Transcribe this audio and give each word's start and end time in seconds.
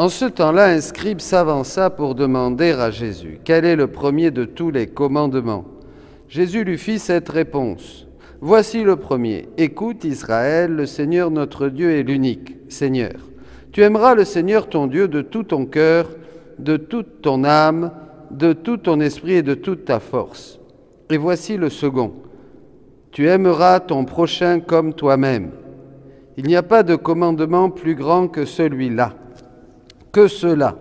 En 0.00 0.08
ce 0.08 0.24
temps-là, 0.24 0.68
un 0.68 0.80
scribe 0.80 1.20
s'avança 1.20 1.90
pour 1.90 2.14
demander 2.14 2.70
à 2.70 2.90
Jésus 2.90 3.38
quel 3.44 3.66
est 3.66 3.76
le 3.76 3.86
premier 3.86 4.30
de 4.30 4.46
tous 4.46 4.70
les 4.70 4.86
commandements? 4.86 5.66
Jésus 6.26 6.64
lui 6.64 6.78
fit 6.78 6.98
cette 6.98 7.28
réponse. 7.28 8.06
Voici 8.40 8.82
le 8.82 8.96
premier. 8.96 9.50
Écoute 9.58 10.04
Israël, 10.04 10.74
le 10.74 10.86
Seigneur 10.86 11.30
notre 11.30 11.68
Dieu 11.68 11.90
est 11.90 12.02
l'unique 12.02 12.56
Seigneur. 12.70 13.12
Tu 13.72 13.82
aimeras 13.82 14.14
le 14.14 14.24
Seigneur 14.24 14.70
ton 14.70 14.86
Dieu 14.86 15.06
de 15.06 15.20
tout 15.20 15.42
ton 15.42 15.66
cœur, 15.66 16.08
de 16.58 16.78
toute 16.78 17.20
ton 17.20 17.44
âme, 17.44 17.92
de 18.30 18.54
tout 18.54 18.78
ton 18.78 19.00
esprit 19.00 19.34
et 19.34 19.42
de 19.42 19.52
toute 19.52 19.84
ta 19.84 20.00
force. 20.00 20.60
Et 21.10 21.18
voici 21.18 21.58
le 21.58 21.68
second. 21.68 22.14
Tu 23.12 23.28
aimeras 23.28 23.80
ton 23.80 24.06
prochain 24.06 24.60
comme 24.60 24.94
toi-même. 24.94 25.50
Il 26.38 26.46
n'y 26.46 26.56
a 26.56 26.62
pas 26.62 26.84
de 26.84 26.96
commandement 26.96 27.68
plus 27.68 27.94
grand 27.94 28.28
que 28.28 28.46
celui-là. 28.46 29.12
Que 30.12 30.26
cela. 30.26 30.76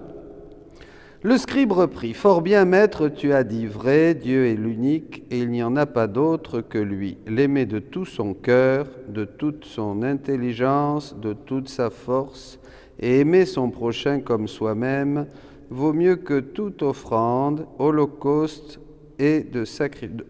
Le 1.21 1.37
scribe 1.37 1.71
reprit, 1.71 2.13
Fort 2.13 2.41
bien, 2.41 2.65
maître, 2.65 3.09
tu 3.09 3.31
as 3.31 3.43
dit 3.43 3.67
vrai, 3.67 4.15
Dieu 4.15 4.47
est 4.47 4.55
l'unique, 4.55 5.21
et 5.29 5.37
il 5.37 5.51
n'y 5.51 5.61
en 5.61 5.75
a 5.75 5.85
pas 5.85 6.07
d'autre 6.07 6.61
que 6.61 6.79
lui. 6.79 7.17
L'aimer 7.27 7.67
de 7.67 7.77
tout 7.77 8.05
son 8.05 8.33
cœur, 8.33 8.87
de 9.07 9.25
toute 9.25 9.65
son 9.65 10.01
intelligence, 10.01 11.15
de 11.21 11.33
toute 11.33 11.69
sa 11.69 11.91
force, 11.91 12.57
et 12.99 13.19
aimer 13.19 13.45
son 13.45 13.69
prochain 13.69 14.19
comme 14.19 14.47
soi-même, 14.47 15.27
vaut 15.69 15.93
mieux 15.93 16.15
que 16.15 16.39
toute 16.39 16.81
offrande, 16.81 17.67
holocauste 17.77 18.79
et 19.19 19.41
de 19.41 19.63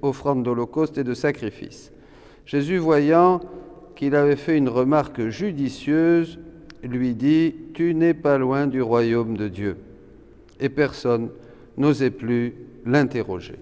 offrande 0.01 0.43
d'holocauste 0.43 0.97
et 0.97 1.05
de 1.05 1.13
sacrifice. 1.13 1.93
Jésus, 2.45 2.79
voyant 2.79 3.39
qu'il 3.95 4.13
avait 4.13 4.35
fait 4.35 4.57
une 4.57 4.69
remarque 4.69 5.29
judicieuse, 5.29 6.39
lui 6.83 7.13
dit, 7.13 7.55
Tu 7.73 7.93
n'es 7.93 8.13
pas 8.13 8.37
loin 8.37 8.67
du 8.67 8.81
royaume 8.81 9.37
de 9.37 9.47
Dieu 9.47 9.77
et 10.59 10.69
personne 10.69 11.29
n'osait 11.77 12.11
plus 12.11 12.53
l'interroger. 12.85 13.55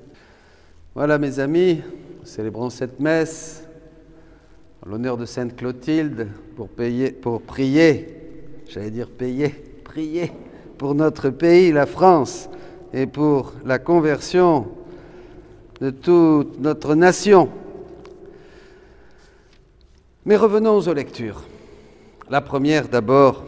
Voilà 0.95 1.17
mes 1.17 1.39
amis, 1.39 1.81
célébrons 2.23 2.69
cette 2.69 3.00
messe 3.00 3.64
en 4.86 4.89
l'honneur 4.89 5.17
de 5.17 5.25
Sainte 5.25 5.56
Clotilde 5.56 6.28
pour, 6.56 6.69
payer, 6.69 7.11
pour 7.11 7.41
prier, 7.41 8.08
j'allais 8.67 8.91
dire 8.91 9.09
payer, 9.09 9.50
prier 9.84 10.31
pour 10.78 10.95
notre 10.95 11.30
pays, 11.30 11.72
la 11.72 11.86
France, 11.86 12.50
et 12.94 13.06
pour 13.06 13.53
la 13.66 13.80
conversion 13.80 14.67
de 15.81 15.89
toute 15.89 16.59
notre 16.59 16.95
nation. 16.95 17.50
Mais 20.25 20.36
revenons 20.36 20.80
aux 20.80 20.94
lectures. 20.94 21.44
La 22.30 22.42
première 22.42 22.89
d'abord, 22.89 23.45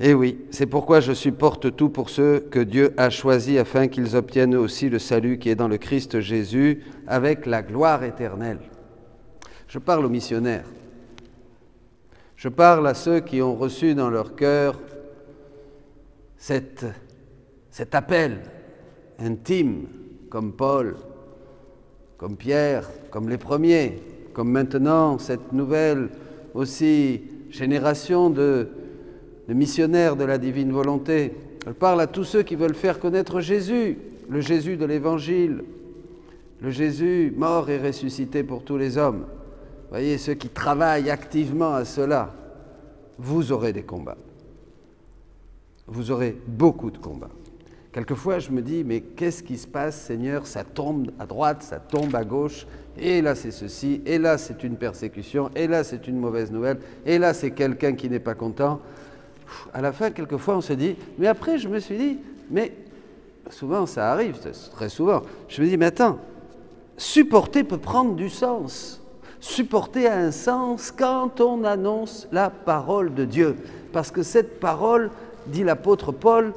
et 0.00 0.10
eh 0.10 0.14
oui, 0.14 0.38
c'est 0.52 0.66
pourquoi 0.66 1.00
je 1.00 1.12
supporte 1.12 1.74
tout 1.74 1.88
pour 1.88 2.08
ceux 2.08 2.38
que 2.38 2.60
Dieu 2.60 2.94
a 2.96 3.10
choisis 3.10 3.58
afin 3.58 3.88
qu'ils 3.88 4.14
obtiennent 4.14 4.54
aussi 4.54 4.88
le 4.88 5.00
salut 5.00 5.38
qui 5.38 5.50
est 5.50 5.56
dans 5.56 5.66
le 5.66 5.76
Christ 5.76 6.20
Jésus 6.20 6.84
avec 7.08 7.46
la 7.46 7.62
gloire 7.62 8.04
éternelle. 8.04 8.60
Je 9.66 9.80
parle 9.80 10.04
aux 10.04 10.08
missionnaires. 10.08 10.66
Je 12.36 12.48
parle 12.48 12.86
à 12.86 12.94
ceux 12.94 13.18
qui 13.18 13.42
ont 13.42 13.56
reçu 13.56 13.96
dans 13.96 14.08
leur 14.08 14.36
cœur 14.36 14.80
cet 16.36 16.84
appel 17.92 18.38
intime, 19.18 19.86
comme 20.30 20.52
Paul, 20.52 20.96
comme 22.16 22.36
Pierre, 22.36 22.88
comme 23.10 23.28
les 23.28 23.38
premiers, 23.38 24.00
comme 24.32 24.52
maintenant 24.52 25.18
cette 25.18 25.52
nouvelle 25.52 26.08
aussi 26.58 27.22
génération 27.50 28.30
de 28.30 28.68
le 29.46 29.54
missionnaire 29.54 30.16
de 30.16 30.24
la 30.24 30.38
divine 30.38 30.72
volonté. 30.72 31.32
Elle 31.66 31.74
parle 31.74 32.00
à 32.00 32.06
tous 32.06 32.24
ceux 32.24 32.42
qui 32.42 32.56
veulent 32.56 32.74
faire 32.74 32.98
connaître 32.98 33.40
Jésus, 33.40 33.96
le 34.28 34.40
Jésus 34.40 34.76
de 34.76 34.84
l'Évangile, 34.84 35.62
le 36.60 36.70
Jésus 36.70 37.32
mort 37.36 37.70
et 37.70 37.78
ressuscité 37.78 38.42
pour 38.42 38.64
tous 38.64 38.76
les 38.76 38.98
hommes. 38.98 39.26
Voyez, 39.90 40.18
ceux 40.18 40.34
qui 40.34 40.48
travaillent 40.48 41.10
activement 41.10 41.74
à 41.74 41.84
cela, 41.84 42.34
vous 43.18 43.52
aurez 43.52 43.72
des 43.72 43.84
combats. 43.84 44.18
Vous 45.86 46.10
aurez 46.10 46.36
beaucoup 46.46 46.90
de 46.90 46.98
combats. 46.98 47.30
Quelquefois, 47.98 48.38
je 48.38 48.52
me 48.52 48.62
dis, 48.62 48.84
mais 48.84 49.00
qu'est-ce 49.00 49.42
qui 49.42 49.58
se 49.58 49.66
passe, 49.66 50.00
Seigneur? 50.02 50.46
Ça 50.46 50.62
tombe 50.62 51.10
à 51.18 51.26
droite, 51.26 51.64
ça 51.64 51.80
tombe 51.80 52.14
à 52.14 52.22
gauche, 52.22 52.64
et 52.96 53.20
là 53.20 53.34
c'est 53.34 53.50
ceci, 53.50 54.02
et 54.06 54.18
là 54.18 54.38
c'est 54.38 54.62
une 54.62 54.76
persécution, 54.76 55.50
et 55.56 55.66
là 55.66 55.82
c'est 55.82 56.06
une 56.06 56.16
mauvaise 56.16 56.52
nouvelle, 56.52 56.78
et 57.04 57.18
là 57.18 57.34
c'est 57.34 57.50
quelqu'un 57.50 57.94
qui 57.94 58.08
n'est 58.08 58.20
pas 58.20 58.36
content 58.36 58.80
à 59.74 59.80
la 59.80 59.90
fin, 59.90 60.12
quelquefois, 60.12 60.58
on 60.58 60.60
se 60.60 60.74
dit, 60.74 60.94
mais 61.18 61.26
après, 61.26 61.58
je 61.58 61.68
me 61.68 61.80
suis 61.80 61.96
dit, 61.96 62.18
mais 62.52 62.72
souvent 63.50 63.84
ça 63.84 64.12
arrive, 64.12 64.36
très 64.70 64.88
souvent, 64.88 65.22
je 65.48 65.60
me 65.60 65.66
dis, 65.66 65.76
mais 65.76 65.86
attends, 65.86 66.18
supporter 66.96 67.64
peut 67.64 67.78
prendre 67.78 68.14
du 68.14 68.30
sens. 68.30 69.02
Supporter 69.40 70.06
a 70.06 70.16
un 70.16 70.30
sens 70.30 70.92
quand 70.92 71.40
on 71.40 71.64
annonce 71.64 72.28
la 72.30 72.48
parole 72.50 73.12
de 73.12 73.24
Dieu. 73.24 73.56
Parce 73.92 74.12
que 74.12 74.22
cette 74.22 74.60
parole, 74.60 75.10
dit 75.48 75.64
l'apôtre 75.64 76.12
Paul, 76.12 76.52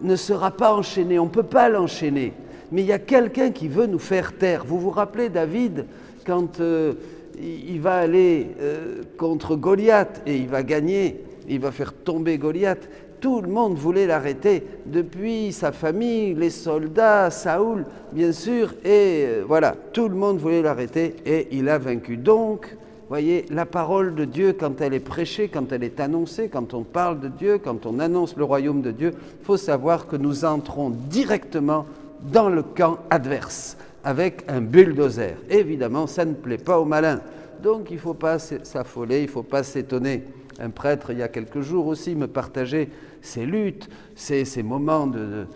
ne 0.00 0.16
sera 0.16 0.50
pas 0.50 0.74
enchaînée, 0.74 1.18
on 1.18 1.24
ne 1.24 1.30
peut 1.30 1.42
pas 1.42 1.68
l'enchaîner. 1.68 2.32
Mais 2.70 2.82
il 2.82 2.86
y 2.86 2.92
a 2.92 2.98
quelqu'un 2.98 3.50
qui 3.50 3.68
veut 3.68 3.86
nous 3.86 3.98
faire 3.98 4.36
taire. 4.36 4.64
Vous 4.66 4.78
vous 4.78 4.90
rappelez 4.90 5.28
David, 5.28 5.86
quand 6.26 6.60
euh, 6.60 6.94
il 7.40 7.80
va 7.80 7.98
aller 7.98 8.48
euh, 8.60 9.02
contre 9.16 9.56
Goliath 9.56 10.22
et 10.26 10.36
il 10.36 10.48
va 10.48 10.62
gagner, 10.62 11.24
il 11.48 11.60
va 11.60 11.72
faire 11.72 11.92
tomber 11.92 12.36
Goliath. 12.38 12.88
Tout 13.20 13.40
le 13.40 13.48
monde 13.48 13.76
voulait 13.76 14.06
l'arrêter, 14.06 14.62
depuis 14.86 15.52
sa 15.52 15.72
famille, 15.72 16.34
les 16.34 16.50
soldats, 16.50 17.30
Saoul, 17.30 17.84
bien 18.12 18.30
sûr, 18.30 18.74
et 18.84 19.24
euh, 19.26 19.44
voilà, 19.46 19.74
tout 19.92 20.08
le 20.08 20.14
monde 20.14 20.38
voulait 20.38 20.62
l'arrêter 20.62 21.16
et 21.26 21.48
il 21.50 21.68
a 21.68 21.78
vaincu. 21.78 22.16
Donc, 22.16 22.76
voyez, 23.08 23.46
la 23.50 23.66
parole 23.66 24.14
de 24.14 24.24
Dieu, 24.24 24.52
quand 24.52 24.80
elle 24.80 24.94
est 24.94 25.00
prêchée, 25.00 25.48
quand 25.48 25.72
elle 25.72 25.82
est 25.82 26.00
annoncée, 26.00 26.48
quand 26.48 26.74
on 26.74 26.82
parle 26.82 27.20
de 27.20 27.28
Dieu, 27.28 27.58
quand 27.58 27.86
on 27.86 27.98
annonce 27.98 28.36
le 28.36 28.44
royaume 28.44 28.82
de 28.82 28.90
Dieu, 28.90 29.14
il 29.40 29.44
faut 29.44 29.56
savoir 29.56 30.06
que 30.06 30.16
nous 30.16 30.44
entrons 30.44 30.90
directement 30.90 31.86
dans 32.32 32.48
le 32.48 32.62
camp 32.62 32.98
adverse 33.10 33.76
avec 34.04 34.44
un 34.48 34.60
bulldozer. 34.60 35.36
Évidemment, 35.50 36.06
ça 36.06 36.24
ne 36.24 36.34
plaît 36.34 36.58
pas 36.58 36.78
aux 36.78 36.84
malins. 36.84 37.20
Donc 37.62 37.90
il 37.90 37.96
ne 37.96 38.00
faut 38.00 38.14
pas 38.14 38.38
s'affoler, 38.38 39.20
il 39.20 39.26
ne 39.26 39.30
faut 39.30 39.42
pas 39.42 39.62
s'étonner. 39.62 40.24
Un 40.60 40.70
prêtre, 40.70 41.10
il 41.10 41.18
y 41.18 41.22
a 41.22 41.28
quelques 41.28 41.60
jours 41.60 41.86
aussi, 41.86 42.14
me 42.14 42.26
partageait 42.26 42.88
ses 43.22 43.46
luttes, 43.46 43.88
ses, 44.14 44.62
moments 44.62 45.06
de, 45.06 45.46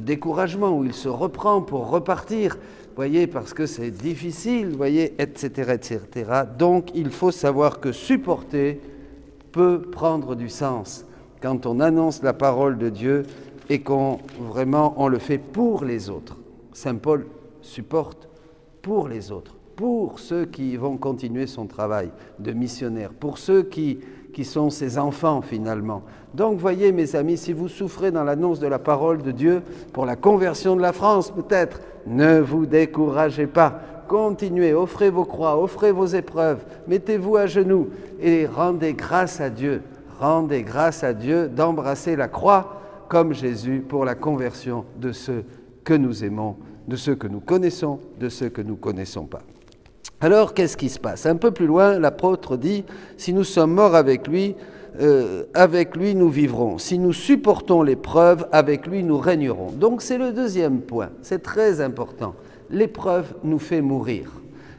découragement 0.00 0.76
où 0.76 0.84
il 0.84 0.92
se 0.92 1.08
reprend 1.08 1.62
pour 1.62 1.90
repartir, 1.90 2.58
voyez, 2.96 3.26
parce 3.26 3.54
que 3.54 3.66
c'est 3.66 3.90
difficile, 3.90 4.68
voyez, 4.76 5.14
etc., 5.20 5.72
etc. 5.74 6.42
Donc, 6.58 6.90
il 6.94 7.10
faut 7.10 7.30
savoir 7.30 7.80
que 7.80 7.92
supporter 7.92 8.80
peut 9.52 9.82
prendre 9.82 10.34
du 10.34 10.48
sens 10.48 11.04
quand 11.40 11.66
on 11.66 11.80
annonce 11.80 12.22
la 12.22 12.32
parole 12.32 12.78
de 12.78 12.88
Dieu 12.88 13.24
et 13.68 13.80
qu'on 13.80 14.18
vraiment 14.38 14.94
on 14.96 15.08
le 15.08 15.18
fait 15.18 15.38
pour 15.38 15.84
les 15.84 16.10
autres. 16.10 16.36
Saint 16.72 16.96
Paul 16.96 17.26
supporte 17.60 18.28
pour 18.82 19.08
les 19.08 19.30
autres, 19.30 19.56
pour 19.76 20.18
ceux 20.18 20.46
qui 20.46 20.76
vont 20.76 20.96
continuer 20.96 21.46
son 21.46 21.66
travail 21.66 22.10
de 22.38 22.52
missionnaire, 22.52 23.12
pour 23.12 23.38
ceux 23.38 23.62
qui 23.62 23.98
qui 24.32 24.44
sont 24.44 24.70
ses 24.70 24.98
enfants 24.98 25.42
finalement. 25.42 26.02
Donc 26.34 26.58
voyez 26.58 26.92
mes 26.92 27.16
amis, 27.16 27.36
si 27.36 27.52
vous 27.52 27.68
souffrez 27.68 28.10
dans 28.10 28.24
l'annonce 28.24 28.60
de 28.60 28.66
la 28.66 28.78
parole 28.78 29.22
de 29.22 29.30
Dieu 29.30 29.62
pour 29.92 30.06
la 30.06 30.16
conversion 30.16 30.76
de 30.76 30.82
la 30.82 30.92
France 30.92 31.30
peut-être, 31.30 31.80
ne 32.06 32.40
vous 32.40 32.66
découragez 32.66 33.46
pas. 33.46 33.80
Continuez, 34.08 34.72
offrez 34.72 35.10
vos 35.10 35.24
croix, 35.24 35.62
offrez 35.62 35.92
vos 35.92 36.06
épreuves, 36.06 36.64
mettez-vous 36.86 37.36
à 37.36 37.46
genoux 37.46 37.88
et 38.20 38.46
rendez 38.46 38.94
grâce 38.94 39.40
à 39.40 39.50
Dieu. 39.50 39.82
Rendez 40.18 40.62
grâce 40.62 41.04
à 41.04 41.12
Dieu 41.12 41.48
d'embrasser 41.48 42.16
la 42.16 42.28
croix 42.28 42.80
comme 43.08 43.32
Jésus 43.32 43.84
pour 43.86 44.04
la 44.04 44.14
conversion 44.14 44.84
de 44.96 45.12
ceux 45.12 45.44
que 45.84 45.94
nous 45.94 46.24
aimons, 46.24 46.56
de 46.86 46.96
ceux 46.96 47.14
que 47.14 47.26
nous 47.26 47.40
connaissons, 47.40 48.00
de 48.18 48.28
ceux 48.28 48.48
que 48.48 48.62
nous 48.62 48.74
ne 48.74 48.80
connaissons 48.80 49.26
pas. 49.26 49.42
Alors, 50.20 50.52
qu'est-ce 50.52 50.76
qui 50.76 50.88
se 50.88 50.98
passe? 50.98 51.26
Un 51.26 51.36
peu 51.36 51.52
plus 51.52 51.66
loin, 51.66 51.98
l'apôtre 51.98 52.56
dit, 52.56 52.84
si 53.16 53.32
nous 53.32 53.44
sommes 53.44 53.72
morts 53.72 53.94
avec 53.94 54.26
lui, 54.26 54.56
euh, 55.00 55.44
avec 55.54 55.96
lui 55.96 56.16
nous 56.16 56.28
vivrons. 56.28 56.78
Si 56.78 56.98
nous 56.98 57.12
supportons 57.12 57.82
l'épreuve, 57.82 58.48
avec 58.50 58.88
lui 58.88 59.04
nous 59.04 59.18
régnerons. 59.18 59.70
Donc 59.70 60.02
c'est 60.02 60.18
le 60.18 60.32
deuxième 60.32 60.80
point, 60.80 61.10
c'est 61.22 61.42
très 61.42 61.80
important. 61.80 62.34
L'épreuve 62.68 63.34
nous 63.44 63.60
fait 63.60 63.80
mourir. 63.80 64.32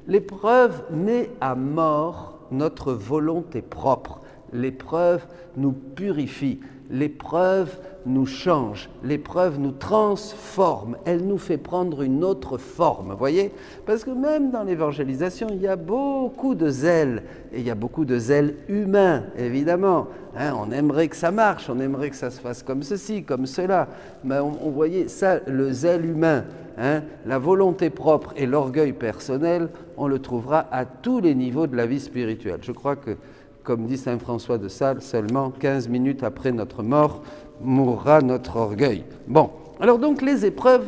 L'épreuve 0.08 0.84
met 0.92 1.30
à 1.40 1.56
mort 1.56 2.40
notre 2.52 2.92
volonté 2.92 3.62
propre. 3.62 4.20
L'épreuve 4.52 5.26
nous 5.56 5.72
purifie. 5.72 6.60
L'épreuve 6.90 7.78
nous 8.10 8.26
change, 8.26 8.90
l'épreuve 9.04 9.60
nous 9.60 9.72
transforme, 9.72 10.98
elle 11.06 11.26
nous 11.26 11.38
fait 11.38 11.58
prendre 11.58 12.02
une 12.02 12.24
autre 12.24 12.58
forme, 12.58 13.14
voyez? 13.18 13.52
Parce 13.86 14.04
que 14.04 14.10
même 14.10 14.52
dans 14.52 14.64
l'évangélisation, 14.64 15.48
il 15.52 15.62
y 15.62 15.68
a 15.68 15.76
beaucoup 15.76 16.56
de 16.56 16.70
zèle, 16.70 17.24
et 17.54 17.60
il 17.60 17.66
y 17.66 17.72
a 17.72 17.76
beaucoup 17.76 18.06
de 18.06 18.18
zèle 18.18 18.56
humain, 18.68 19.24
évidemment. 19.38 20.08
Hein, 20.36 20.54
on 20.60 20.72
aimerait 20.72 21.08
que 21.08 21.16
ça 21.16 21.32
marche, 21.32 21.70
on 21.70 21.80
aimerait 21.80 22.10
que 22.10 22.16
ça 22.16 22.30
se 22.30 22.40
fasse 22.40 22.64
comme 22.64 22.84
ceci, 22.84 23.24
comme 23.24 23.46
cela. 23.46 23.88
Mais 24.24 24.40
on, 24.40 24.70
voyait 24.70 25.08
ça, 25.08 25.40
le 25.48 25.72
zèle 25.72 26.06
humain, 26.06 26.46
hein, 26.78 27.02
la 27.26 27.40
volonté 27.40 27.90
propre 27.90 28.34
et 28.36 28.46
l'orgueil 28.46 28.94
personnel, 28.94 29.70
on 29.98 30.08
le 30.08 30.20
trouvera 30.20 30.68
à 30.72 30.86
tous 30.86 31.20
les 31.20 31.36
niveaux 31.36 31.68
de 31.68 31.76
la 31.76 31.86
vie 31.86 32.00
spirituelle. 32.00 32.60
Je 32.62 32.72
crois 32.72 32.96
que 32.96 33.18
comme 33.64 33.86
dit 33.86 33.98
Saint 33.98 34.20
François 34.20 34.58
de 34.58 34.68
Sales, 34.68 35.02
seulement 35.02 35.52
15 35.52 35.90
minutes 35.90 36.24
après 36.24 36.52
notre 36.52 36.84
mort 36.84 37.24
mourra 37.62 38.22
notre 38.22 38.58
orgueil. 38.58 39.04
Bon, 39.28 39.52
alors 39.80 40.00
donc 40.00 40.22
les 40.22 40.46
épreuves 40.46 40.86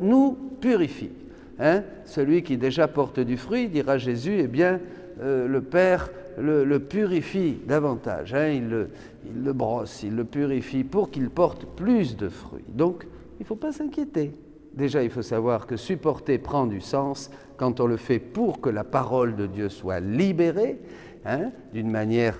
nous 0.00 0.36
purifient. 0.60 1.12
Hein. 1.58 1.82
Celui 2.04 2.42
qui 2.42 2.56
déjà 2.56 2.88
porte 2.88 3.20
du 3.20 3.36
fruit, 3.36 3.68
dira 3.68 3.98
Jésus, 3.98 4.38
eh 4.38 4.48
bien, 4.48 4.80
euh, 5.20 5.46
le 5.46 5.60
Père 5.60 6.10
le, 6.38 6.78
purifie 6.78 7.58
davantage. 7.66 8.34
Hein. 8.34 8.48
il, 8.48 8.68
le, 8.68 8.88
il, 9.26 9.44
le, 9.44 9.52
brosse, 9.52 10.02
il 10.02 10.16
le 10.16 10.24
purifie 10.24 10.84
pour 10.84 11.10
qu'il 11.10 11.30
porte 11.30 11.66
plus 11.76 12.16
de 12.16 12.28
fruits. 12.28 12.64
Donc, 12.68 13.04
il 13.38 13.42
ne 13.42 13.46
faut 13.46 13.56
pas 13.56 13.72
s'inquiéter. 13.72 14.32
Déjà, 14.74 15.02
il 15.02 15.10
faut 15.10 15.22
savoir 15.22 15.66
que 15.66 15.76
supporter 15.76 16.38
prend 16.38 16.66
du 16.66 16.80
sens 16.80 17.30
quand 17.58 17.80
on 17.80 17.86
le 17.86 17.98
fait 17.98 18.18
pour 18.18 18.60
que 18.60 18.70
la 18.70 18.84
parole 18.84 19.36
de 19.36 19.46
Dieu 19.46 19.68
soit 19.68 20.00
libérée 20.00 20.78
Hein, 21.24 21.52
d'une 21.72 21.88
manière 21.90 22.38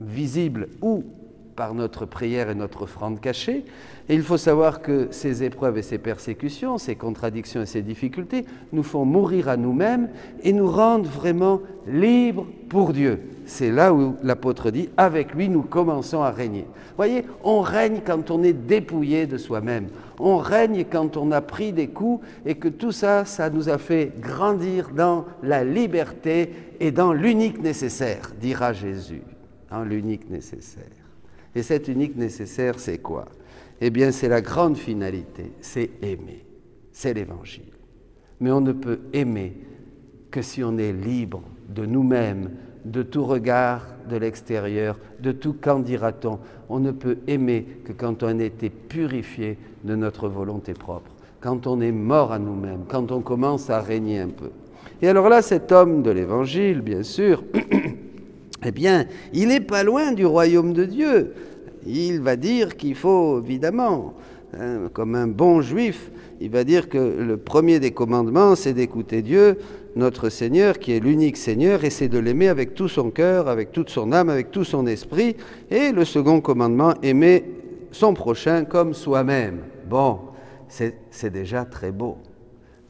visible 0.00 0.68
ou 0.80 1.04
par 1.60 1.74
notre 1.74 2.06
prière 2.06 2.48
et 2.48 2.54
notre 2.54 2.84
offrande 2.84 3.20
cachée. 3.20 3.66
Et 4.08 4.14
il 4.14 4.22
faut 4.22 4.38
savoir 4.38 4.80
que 4.80 5.08
ces 5.10 5.44
épreuves 5.44 5.76
et 5.76 5.82
ces 5.82 5.98
persécutions, 5.98 6.78
ces 6.78 6.94
contradictions 6.94 7.60
et 7.60 7.66
ces 7.66 7.82
difficultés 7.82 8.46
nous 8.72 8.82
font 8.82 9.04
mourir 9.04 9.50
à 9.50 9.58
nous-mêmes 9.58 10.08
et 10.42 10.54
nous 10.54 10.70
rendent 10.70 11.06
vraiment 11.06 11.60
libres 11.86 12.46
pour 12.70 12.94
Dieu. 12.94 13.20
C'est 13.44 13.70
là 13.70 13.92
où 13.92 14.16
l'apôtre 14.22 14.70
dit, 14.70 14.88
avec 14.96 15.34
lui, 15.34 15.50
nous 15.50 15.60
commençons 15.60 16.22
à 16.22 16.30
régner. 16.30 16.64
Voyez, 16.96 17.26
on 17.44 17.60
règne 17.60 18.00
quand 18.06 18.30
on 18.30 18.42
est 18.42 18.54
dépouillé 18.54 19.26
de 19.26 19.36
soi-même. 19.36 19.88
On 20.18 20.38
règne 20.38 20.86
quand 20.90 21.18
on 21.18 21.30
a 21.30 21.42
pris 21.42 21.74
des 21.74 21.88
coups 21.88 22.24
et 22.46 22.54
que 22.54 22.68
tout 22.68 22.92
ça, 22.92 23.26
ça 23.26 23.50
nous 23.50 23.68
a 23.68 23.76
fait 23.76 24.12
grandir 24.18 24.92
dans 24.96 25.26
la 25.42 25.62
liberté 25.62 26.54
et 26.80 26.90
dans 26.90 27.12
l'unique 27.12 27.62
nécessaire, 27.62 28.30
dira 28.40 28.72
Jésus. 28.72 29.24
Dans 29.70 29.84
l'unique 29.84 30.30
nécessaire. 30.30 30.99
Et 31.54 31.62
cet 31.62 31.88
unique 31.88 32.16
nécessaire, 32.16 32.78
c'est 32.78 32.98
quoi? 32.98 33.26
Eh 33.80 33.90
bien, 33.90 34.12
c'est 34.12 34.28
la 34.28 34.40
grande 34.40 34.76
finalité, 34.76 35.52
c'est 35.60 35.90
aimer. 36.02 36.44
C'est 36.92 37.14
l'évangile. 37.14 37.72
Mais 38.40 38.50
on 38.50 38.60
ne 38.60 38.72
peut 38.72 39.00
aimer 39.12 39.56
que 40.30 40.42
si 40.42 40.62
on 40.62 40.78
est 40.78 40.92
libre 40.92 41.42
de 41.68 41.86
nous-mêmes, 41.86 42.50
de 42.84 43.02
tout 43.02 43.24
regard 43.24 43.86
de 44.08 44.16
l'extérieur, 44.16 44.98
de 45.20 45.32
tout 45.32 45.54
qu'en 45.60 45.80
dira-t-on. 45.80 46.38
On 46.68 46.80
ne 46.80 46.90
peut 46.90 47.18
aimer 47.26 47.66
que 47.84 47.92
quand 47.92 48.22
on 48.22 48.38
a 48.38 48.44
été 48.44 48.70
purifié 48.70 49.58
de 49.84 49.94
notre 49.94 50.28
volonté 50.28 50.72
propre, 50.72 51.10
quand 51.40 51.66
on 51.66 51.80
est 51.80 51.92
mort 51.92 52.32
à 52.32 52.38
nous-mêmes, 52.38 52.84
quand 52.88 53.12
on 53.12 53.20
commence 53.20 53.70
à 53.70 53.80
régner 53.80 54.20
un 54.20 54.28
peu. 54.28 54.50
Et 55.02 55.08
alors 55.08 55.28
là, 55.28 55.42
cet 55.42 55.72
homme 55.72 56.02
de 56.02 56.10
l'Évangile, 56.10 56.80
bien 56.80 57.02
sûr, 57.02 57.42
eh 58.64 58.72
bien, 58.72 59.06
il 59.32 59.48
n'est 59.48 59.60
pas 59.60 59.82
loin 59.82 60.12
du 60.12 60.26
royaume 60.26 60.72
de 60.72 60.84
Dieu. 60.84 61.34
Il 61.86 62.20
va 62.20 62.36
dire 62.36 62.76
qu'il 62.76 62.94
faut, 62.94 63.40
évidemment, 63.40 64.14
hein, 64.58 64.88
comme 64.92 65.14
un 65.14 65.26
bon 65.26 65.62
juif, 65.62 66.10
il 66.40 66.50
va 66.50 66.64
dire 66.64 66.88
que 66.88 66.98
le 66.98 67.36
premier 67.36 67.80
des 67.80 67.90
commandements, 67.90 68.54
c'est 68.54 68.72
d'écouter 68.72 69.22
Dieu, 69.22 69.58
notre 69.96 70.28
Seigneur, 70.28 70.78
qui 70.78 70.92
est 70.92 71.00
l'unique 71.00 71.36
Seigneur, 71.36 71.84
et 71.84 71.90
c'est 71.90 72.08
de 72.08 72.18
l'aimer 72.18 72.48
avec 72.48 72.74
tout 72.74 72.88
son 72.88 73.10
cœur, 73.10 73.48
avec 73.48 73.72
toute 73.72 73.90
son 73.90 74.12
âme, 74.12 74.28
avec 74.28 74.50
tout 74.50 74.64
son 74.64 74.86
esprit. 74.86 75.36
Et 75.70 75.92
le 75.92 76.04
second 76.04 76.40
commandement, 76.40 76.94
aimer 77.02 77.44
son 77.90 78.14
prochain 78.14 78.64
comme 78.64 78.94
soi-même. 78.94 79.60
Bon, 79.88 80.20
c'est 80.68 81.30
déjà 81.32 81.64
très 81.64 81.92
beau. 81.92 82.18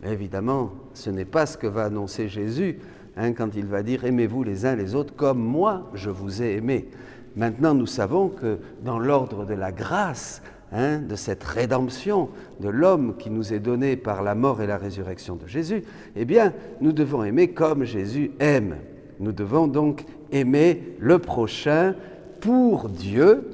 Mais 0.03 0.13
évidemment, 0.13 0.73
ce 0.95 1.11
n'est 1.11 1.25
pas 1.25 1.47
ce 1.47 1.57
que 1.57 1.67
va 1.67 1.85
annoncer 1.85 2.29
Jésus 2.29 2.79
hein, 3.17 3.33
quand 3.33 3.55
il 3.55 3.67
va 3.67 3.83
dire 3.83 4.05
aimez-vous 4.05 4.45
les 4.45 4.67
uns 4.67 4.77
les 4.77 4.95
autres 4.95 5.15
comme 5.15 5.41
moi 5.41 5.91
je 5.95 6.11
vous 6.11 6.43
ai 6.43 6.55
aimé. 6.57 6.89
Maintenant, 7.37 7.75
nous 7.75 7.87
savons 7.87 8.29
que 8.29 8.59
dans 8.83 8.99
l'ordre 8.99 9.45
de 9.45 9.55
la 9.55 9.71
grâce, 9.71 10.43
hein, 10.73 10.99
de 10.99 11.15
cette 11.15 11.45
rédemption 11.45 12.29
de 12.61 12.69
l'homme 12.69 13.17
qui 13.19 13.31
nous 13.31 13.53
est 13.53 13.61
donné 13.61 13.97
par 13.97 14.23
la 14.23 14.35
mort 14.35 14.63
et 14.63 14.67
la 14.67 14.79
résurrection 14.79 15.37
de 15.37 15.47
Jésus, 15.47 15.85
eh 16.17 16.25
bien, 16.25 16.53
nous 16.81 16.93
devons 16.93 17.23
aimer 17.23 17.49
comme 17.49 17.85
Jésus 17.85 18.33
aime. 18.41 18.77
Nous 19.21 19.33
devons 19.33 19.69
donc 19.69 20.05
aimer 20.33 20.97
le 20.99 21.19
prochain 21.19 21.95
pour 22.41 22.89
Dieu, 22.89 23.49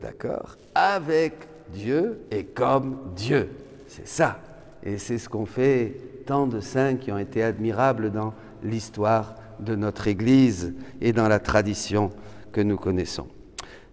d'accord, 0.00 0.56
avec 0.74 1.34
Dieu 1.74 2.20
et 2.30 2.44
comme 2.44 2.96
Dieu. 3.14 3.50
C'est 3.88 4.08
ça. 4.08 4.40
Et 4.84 4.98
c'est 4.98 5.18
ce 5.18 5.28
qu'ont 5.28 5.46
fait 5.46 5.96
tant 6.24 6.46
de 6.46 6.60
saints 6.60 6.96
qui 6.96 7.12
ont 7.12 7.18
été 7.18 7.42
admirables 7.42 8.10
dans 8.10 8.32
l'histoire 8.62 9.34
de 9.60 9.74
notre 9.74 10.08
Église 10.08 10.74
et 11.00 11.12
dans 11.12 11.28
la 11.28 11.38
tradition 11.38 12.10
que 12.52 12.60
nous 12.60 12.76
connaissons. 12.76 13.26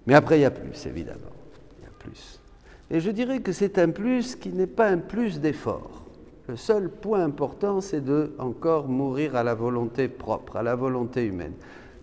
Mais 0.08 0.16
après, 0.16 0.40
il 0.40 0.42
y 0.42 0.46
a 0.46 0.52
plus, 0.52 0.86
évidemment. 0.86 1.20
Il 1.80 1.84
y 1.84 1.88
a 1.88 1.92
plus. 1.98 2.40
Et 2.92 3.00
je 3.00 3.12
dirais 3.12 3.42
que 3.42 3.52
c'est 3.52 3.78
un 3.78 3.90
plus 3.90 4.36
qui 4.36 4.50
n'est 4.50 4.68
pas 4.68 4.88
un 4.88 4.98
plus 4.98 5.40
d'effort. 5.40 6.04
Le 6.48 6.56
seul 6.56 6.90
point 6.90 7.24
important, 7.24 7.80
c'est 7.80 8.04
de 8.04 8.34
encore 8.40 8.88
mourir 8.88 9.36
à 9.36 9.44
la 9.44 9.54
volonté 9.54 10.08
propre, 10.08 10.56
à 10.56 10.64
la 10.64 10.76
volonté 10.76 11.26
humaine. 11.26 11.54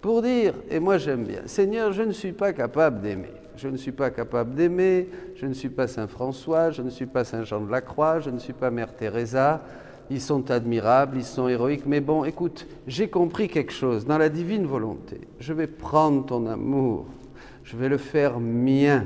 Pour 0.00 0.22
dire, 0.22 0.54
et 0.70 0.78
moi 0.78 0.98
j'aime 0.98 1.24
bien, 1.24 1.40
Seigneur, 1.46 1.92
je 1.92 2.02
ne 2.02 2.12
suis 2.12 2.30
pas 2.32 2.52
capable 2.52 3.00
d'aimer. 3.00 3.32
Je 3.56 3.66
ne 3.68 3.76
suis 3.76 3.90
pas 3.90 4.10
capable 4.10 4.54
d'aimer, 4.54 5.08
je 5.34 5.46
ne 5.46 5.54
suis 5.54 5.70
pas 5.70 5.88
Saint 5.88 6.06
François, 6.06 6.70
je 6.70 6.82
ne 6.82 6.90
suis 6.90 7.06
pas 7.06 7.24
Saint 7.24 7.42
Jean 7.42 7.60
de 7.60 7.70
la 7.70 7.80
Croix, 7.80 8.20
je 8.20 8.30
ne 8.30 8.38
suis 8.38 8.52
pas 8.52 8.70
Mère 8.70 8.94
Teresa. 8.94 9.62
Ils 10.10 10.20
sont 10.20 10.50
admirables, 10.50 11.16
ils 11.16 11.24
sont 11.24 11.48
héroïques, 11.48 11.86
mais 11.86 12.00
bon, 12.00 12.24
écoute, 12.24 12.66
j'ai 12.86 13.08
compris 13.08 13.48
quelque 13.48 13.72
chose 13.72 14.06
dans 14.06 14.18
la 14.18 14.28
divine 14.28 14.66
volonté. 14.66 15.20
Je 15.40 15.52
vais 15.52 15.66
prendre 15.66 16.24
ton 16.26 16.46
amour, 16.46 17.06
je 17.64 17.76
vais 17.76 17.88
le 17.88 17.98
faire 17.98 18.38
mien. 18.38 19.04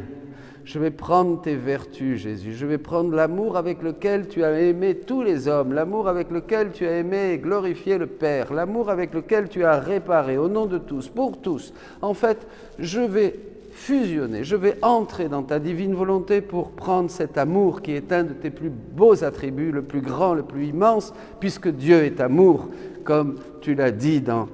Je 0.62 0.78
vais 0.78 0.90
prendre 0.90 1.40
tes 1.40 1.56
vertus, 1.56 2.20
Jésus. 2.20 2.52
Je 2.52 2.66
vais 2.66 2.78
prendre 2.78 3.12
l'amour 3.14 3.56
avec 3.56 3.82
lequel 3.82 4.28
tu 4.28 4.44
as 4.44 4.60
aimé 4.60 4.94
tous 4.94 5.22
les 5.22 5.48
hommes, 5.48 5.72
l'amour 5.72 6.06
avec 6.06 6.30
lequel 6.30 6.70
tu 6.70 6.86
as 6.86 6.98
aimé 6.98 7.32
et 7.32 7.38
glorifié 7.38 7.98
le 7.98 8.06
Père, 8.06 8.52
l'amour 8.52 8.90
avec 8.90 9.14
lequel 9.14 9.48
tu 9.48 9.64
as 9.64 9.80
réparé 9.80 10.38
au 10.38 10.48
nom 10.48 10.66
de 10.66 10.78
tous, 10.78 11.08
pour 11.08 11.40
tous. 11.40 11.72
En 12.02 12.14
fait, 12.14 12.46
je 12.78 13.00
vais 13.00 13.40
fusionner, 13.70 14.44
je 14.44 14.56
vais 14.56 14.76
entrer 14.82 15.28
dans 15.28 15.42
ta 15.42 15.58
divine 15.58 15.94
volonté 15.94 16.40
pour 16.40 16.70
prendre 16.70 17.10
cet 17.10 17.38
amour 17.38 17.82
qui 17.82 17.92
est 17.92 18.12
un 18.12 18.24
de 18.24 18.32
tes 18.32 18.50
plus 18.50 18.70
beaux 18.70 19.24
attributs, 19.24 19.72
le 19.72 19.82
plus 19.82 20.00
grand, 20.00 20.34
le 20.34 20.42
plus 20.42 20.66
immense, 20.66 21.14
puisque 21.38 21.68
Dieu 21.68 22.04
est 22.04 22.20
amour, 22.20 22.68
comme 23.04 23.36
tu 23.60 23.74
l'as 23.74 23.90
dit 23.90 24.20
dans, 24.20 24.48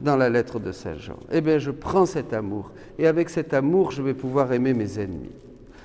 dans 0.00 0.16
la 0.16 0.28
lettre 0.28 0.58
de 0.58 0.72
Saint 0.72 0.96
Jean. 0.96 1.18
Eh 1.30 1.40
bien, 1.40 1.58
je 1.58 1.70
prends 1.70 2.06
cet 2.06 2.32
amour, 2.32 2.70
et 2.98 3.06
avec 3.06 3.30
cet 3.30 3.54
amour, 3.54 3.90
je 3.92 4.02
vais 4.02 4.14
pouvoir 4.14 4.52
aimer 4.52 4.74
mes 4.74 4.98
ennemis. 4.98 5.30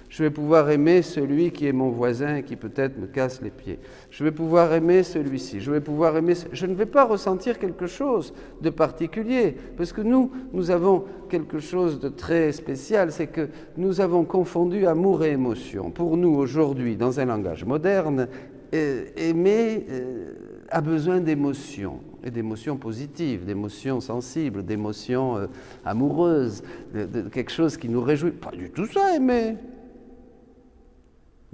Je 0.09 0.23
vais 0.23 0.29
pouvoir 0.29 0.69
aimer 0.69 1.01
celui 1.01 1.51
qui 1.51 1.67
est 1.67 1.73
mon 1.73 1.89
voisin 1.89 2.37
et 2.37 2.43
qui 2.43 2.55
peut-être 2.55 2.97
me 2.97 3.07
casse 3.07 3.41
les 3.41 3.49
pieds. 3.49 3.77
Je 4.09 4.23
vais 4.23 4.31
pouvoir 4.31 4.71
aimer 4.73 5.03
celui-ci. 5.03 5.59
Je 5.59 5.69
vais 5.69 5.81
pouvoir 5.81 6.15
aimer. 6.15 6.33
Je 6.53 6.65
ne 6.65 6.75
vais 6.75 6.85
pas 6.85 7.03
ressentir 7.03 7.59
quelque 7.59 7.87
chose 7.87 8.33
de 8.61 8.69
particulier 8.69 9.55
parce 9.75 9.91
que 9.91 10.01
nous, 10.01 10.31
nous 10.53 10.71
avons 10.71 11.03
quelque 11.29 11.59
chose 11.59 11.99
de 11.99 12.07
très 12.07 12.53
spécial, 12.53 13.11
c'est 13.11 13.27
que 13.27 13.49
nous 13.75 13.99
avons 13.99 14.23
confondu 14.23 14.87
amour 14.87 15.25
et 15.25 15.31
émotion. 15.31 15.91
Pour 15.91 16.15
nous 16.15 16.35
aujourd'hui, 16.35 16.95
dans 16.95 17.19
un 17.19 17.25
langage 17.25 17.65
moderne, 17.65 18.29
euh, 18.73 19.05
aimer 19.17 19.85
euh, 19.89 20.33
a 20.69 20.81
besoin 20.81 21.19
d'émotions 21.19 21.99
et 22.23 22.31
d'émotions 22.31 22.77
positives, 22.77 23.45
d'émotions 23.45 23.99
sensibles, 24.01 24.65
d'émotions 24.65 25.37
euh, 25.37 25.47
amoureuses, 25.85 26.63
de 26.93 27.27
quelque 27.29 27.51
chose 27.51 27.75
qui 27.75 27.89
nous 27.89 28.01
réjouit. 28.01 28.31
Pas 28.31 28.51
du 28.51 28.69
tout 28.69 28.85
ça, 28.85 29.15
aimer. 29.15 29.55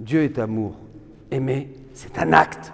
Dieu 0.04 0.22
est 0.22 0.38
amour. 0.38 0.76
Aimer, 1.30 1.70
c'est 1.94 2.18
un 2.18 2.32
acte. 2.32 2.72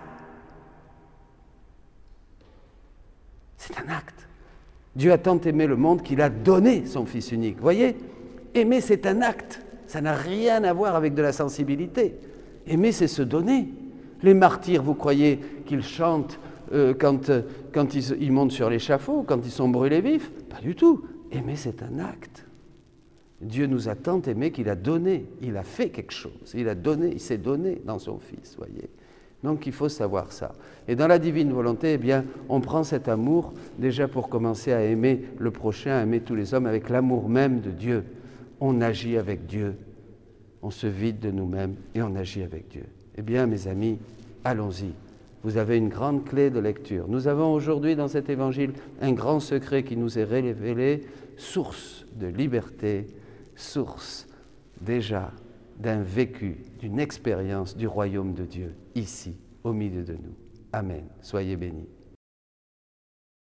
C'est 3.57 3.79
un 3.79 3.89
acte. 3.89 4.27
Dieu 4.97 5.13
a 5.13 5.19
tant 5.19 5.39
aimé 5.41 5.67
le 5.67 5.77
monde 5.77 6.03
qu'il 6.03 6.21
a 6.21 6.29
donné 6.29 6.87
son 6.87 7.07
Fils 7.07 7.31
unique. 7.31 7.61
Voyez, 7.61 7.97
aimer, 8.55 8.81
c'est 8.81 9.07
un 9.07 9.23
acte. 9.23 9.63
Ça 9.87 10.01
n'a 10.01 10.15
rien 10.15 10.65
à 10.65 10.73
voir 10.73 10.97
avec 10.97 11.15
de 11.15 11.23
la 11.23 11.33
sensibilité. 11.33 12.17
Aimer, 12.67 12.91
c'est 12.91 13.07
se 13.07 13.23
donner. 13.23 13.69
Les 14.23 14.35
martyrs, 14.35 14.83
vous 14.83 14.95
croyez 14.95 15.39
qu'ils 15.67 15.85
chantent 15.85 16.41
euh, 16.73 16.95
quand, 16.99 17.31
euh, 17.31 17.43
ils 18.19 18.33
montent 18.33 18.53
sur 18.53 18.69
l'échafaud, 18.69 19.23
quand 19.23 19.45
ils 19.45 19.53
sont 19.53 19.69
brûlés 19.69 20.01
vifs? 20.01 20.31
Pas 20.49 20.61
du 20.61 20.75
tout. 20.75 21.05
Aimer, 21.31 21.57
c'est 21.57 21.83
un 21.83 22.01
acte. 22.01 22.45
Dieu 23.41 23.67
nous 23.67 23.89
a 23.89 23.95
tant 23.95 24.21
aimés 24.23 24.51
qu'il 24.51 24.69
a 24.69 24.75
donné, 24.75 25.27
il 25.41 25.57
a 25.57 25.63
fait 25.63 25.89
quelque 25.89 26.13
chose, 26.13 26.55
il 26.55 26.69
a 26.69 26.75
donné, 26.75 27.11
il 27.13 27.21
s'est 27.21 27.39
donné 27.39 27.81
dans 27.85 27.99
son 27.99 28.19
Fils, 28.19 28.55
voyez. 28.59 28.91
Donc 29.43 29.67
il 29.67 29.73
faut 29.73 29.89
savoir 29.89 30.33
ça. 30.33 30.55
Et 30.87 30.95
dans 30.95 31.07
la 31.07 31.19
divine 31.19 31.51
volonté, 31.51 31.95
eh 31.95 31.99
bien, 31.99 32.25
on 32.51 32.61
prend 32.61 32.85
cet 32.85 33.09
amour 33.09 33.55
déjà 33.79 34.07
pour 34.09 34.29
commencer 34.29 34.73
à 34.73 34.83
aimer 34.83 35.25
le 35.39 35.51
prochain, 35.51 35.93
à 35.93 36.03
aimer 36.03 36.21
tous 36.21 36.35
les 36.35 36.53
hommes 36.53 36.67
avec 36.67 36.91
l'amour 36.91 37.29
même 37.31 37.61
de 37.61 37.71
Dieu. 37.71 38.05
On 38.61 38.83
agit 38.83 39.17
avec 39.17 39.47
Dieu, 39.47 39.77
on 40.63 40.71
se 40.71 40.87
vide 40.87 41.21
de 41.21 41.31
nous-mêmes 41.31 41.77
et 41.95 42.03
on 42.03 42.15
agit 42.17 42.43
avec 42.43 42.69
Dieu. 42.69 42.85
Eh 43.17 43.23
bien, 43.23 43.47
mes 43.47 43.67
amis, 43.67 43.99
allons-y. 44.45 44.93
Vous 45.43 45.57
avez 45.57 45.79
une 45.79 45.89
grande 45.89 46.25
clé 46.25 46.51
de 46.51 46.61
lecture. 46.61 47.07
Nous 47.09 47.27
avons 47.27 47.55
aujourd'hui 47.55 47.97
dans 47.97 48.09
cet 48.09 48.29
évangile 48.29 48.73
un 49.01 49.13
grand 49.13 49.41
secret 49.41 49.85
qui 49.85 49.97
nous 49.97 50.19
est 50.19 50.25
révélé, 50.25 51.07
source 51.39 52.05
de 52.21 52.27
liberté, 52.27 53.07
source 53.61 54.27
déjà 54.81 55.33
d'un 55.79 56.03
vécu, 56.03 56.59
d'une 56.79 56.99
expérience 56.99 57.77
du 57.77 57.87
royaume 57.87 58.35
de 58.35 58.45
Dieu, 58.45 58.75
ici, 58.95 59.39
au 59.65 59.73
milieu 59.73 60.03
de 60.03 60.15
nous. 60.15 60.35
Amen. 60.73 61.05
Soyez 61.21 61.57
bénis. 61.57 61.89